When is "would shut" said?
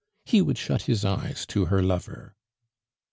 0.41-0.81